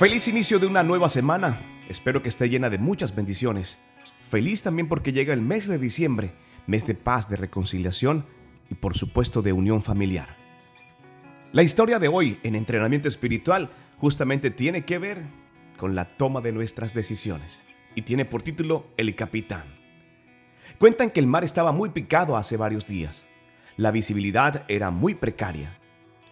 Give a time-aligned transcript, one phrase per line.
[0.00, 1.60] Feliz inicio de una nueva semana.
[1.86, 3.78] Espero que esté llena de muchas bendiciones.
[4.30, 6.32] Feliz también porque llega el mes de diciembre,
[6.66, 8.24] mes de paz, de reconciliación
[8.70, 10.38] y por supuesto de unión familiar.
[11.52, 13.68] La historia de hoy en entrenamiento espiritual
[13.98, 15.22] justamente tiene que ver
[15.76, 17.62] con la toma de nuestras decisiones
[17.94, 19.66] y tiene por título El Capitán.
[20.78, 23.26] Cuentan que el mar estaba muy picado hace varios días.
[23.76, 25.78] La visibilidad era muy precaria.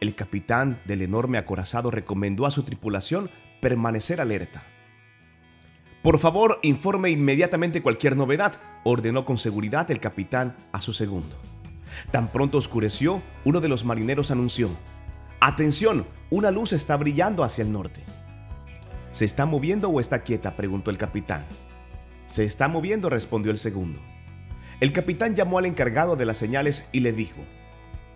[0.00, 3.28] El capitán del enorme acorazado recomendó a su tripulación
[3.60, 4.64] permanecer alerta.
[6.02, 11.36] Por favor, informe inmediatamente cualquier novedad, ordenó con seguridad el capitán a su segundo.
[12.10, 14.70] Tan pronto oscureció, uno de los marineros anunció,
[15.42, 18.02] Atención, una luz está brillando hacia el norte.
[19.10, 20.54] ¿Se está moviendo o está quieta?
[20.54, 21.46] preguntó el capitán.
[22.26, 24.00] Se está moviendo, respondió el segundo.
[24.80, 27.40] El capitán llamó al encargado de las señales y le dijo,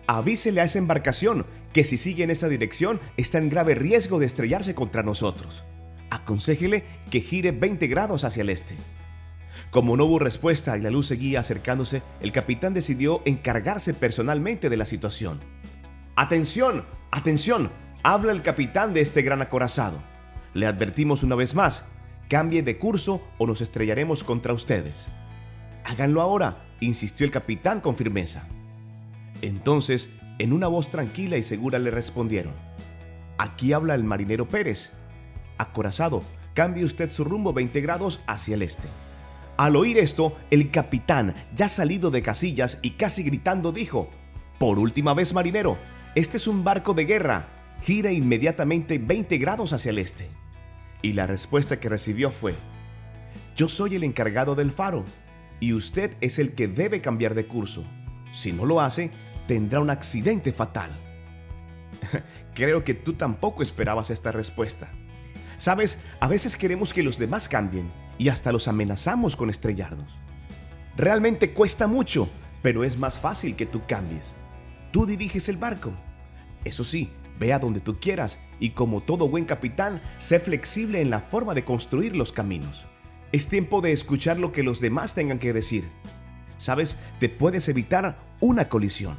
[0.07, 4.25] avísele a esa embarcación que si sigue en esa dirección está en grave riesgo de
[4.25, 5.65] estrellarse contra nosotros.
[6.09, 8.77] Aconséjele que gire 20 grados hacia el este.
[9.71, 14.77] Como no hubo respuesta y la luz seguía acercándose, el capitán decidió encargarse personalmente de
[14.77, 15.41] la situación.
[16.15, 17.69] Atención, atención,
[18.03, 20.01] habla el capitán de este gran acorazado.
[20.53, 21.83] Le advertimos una vez más,
[22.29, 25.11] cambie de curso o nos estrellaremos contra ustedes.
[25.83, 28.47] Háganlo ahora, insistió el capitán con firmeza.
[29.41, 32.53] Entonces, en una voz tranquila y segura le respondieron,
[33.37, 34.91] aquí habla el marinero Pérez.
[35.57, 38.87] Acorazado, cambie usted su rumbo 20 grados hacia el este.
[39.57, 44.09] Al oír esto, el capitán, ya salido de casillas y casi gritando, dijo,
[44.59, 45.77] Por última vez, marinero,
[46.13, 47.47] este es un barco de guerra,
[47.81, 50.29] gira inmediatamente 20 grados hacia el este.
[51.01, 52.53] Y la respuesta que recibió fue,
[53.55, 55.05] Yo soy el encargado del faro,
[55.61, 57.85] y usted es el que debe cambiar de curso.
[58.33, 59.11] Si no lo hace,
[59.47, 60.91] tendrá un accidente fatal.
[62.53, 64.91] Creo que tú tampoco esperabas esta respuesta.
[65.57, 70.17] Sabes, a veces queremos que los demás cambien y hasta los amenazamos con estrellarnos.
[70.97, 72.29] Realmente cuesta mucho,
[72.61, 74.35] pero es más fácil que tú cambies.
[74.91, 75.93] Tú diriges el barco.
[76.63, 81.09] Eso sí, ve a donde tú quieras y como todo buen capitán, sé flexible en
[81.09, 82.85] la forma de construir los caminos.
[83.31, 85.89] Es tiempo de escuchar lo que los demás tengan que decir.
[86.57, 89.17] Sabes, te puedes evitar una colisión.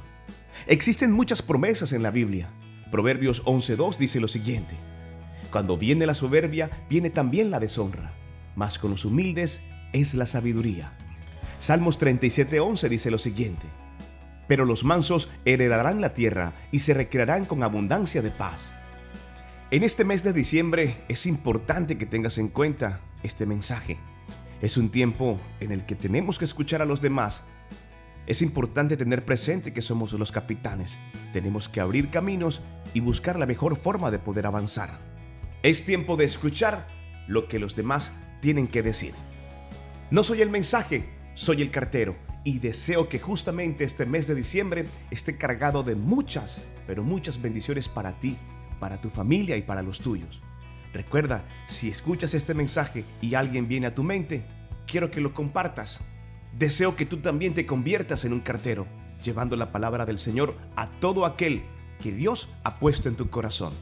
[0.66, 2.50] Existen muchas promesas en la Biblia.
[2.90, 4.76] Proverbios 11.2 dice lo siguiente.
[5.50, 8.12] Cuando viene la soberbia, viene también la deshonra,
[8.56, 9.60] mas con los humildes
[9.92, 10.96] es la sabiduría.
[11.58, 13.66] Salmos 37.11 dice lo siguiente.
[14.48, 18.72] Pero los mansos heredarán la tierra y se recrearán con abundancia de paz.
[19.70, 23.98] En este mes de diciembre es importante que tengas en cuenta este mensaje.
[24.62, 27.44] Es un tiempo en el que tenemos que escuchar a los demás
[28.26, 30.98] es importante tener presente que somos los capitanes.
[31.32, 32.60] Tenemos que abrir caminos
[32.92, 34.98] y buscar la mejor forma de poder avanzar.
[35.62, 36.88] Es tiempo de escuchar
[37.28, 39.14] lo que los demás tienen que decir.
[40.10, 44.86] No soy el mensaje, soy el cartero y deseo que justamente este mes de diciembre
[45.10, 48.36] esté cargado de muchas, pero muchas bendiciones para ti,
[48.80, 50.42] para tu familia y para los tuyos.
[50.92, 54.46] Recuerda, si escuchas este mensaje y alguien viene a tu mente,
[54.86, 56.00] quiero que lo compartas
[56.58, 58.86] Deseo que tú también te conviertas en un cartero,
[59.22, 61.62] llevando la palabra del Señor a todo aquel
[62.02, 63.74] que Dios ha puesto en tu corazón.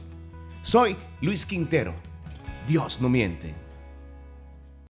[0.61, 1.93] Soy Luis Quintero.
[2.67, 3.64] Dios no miente.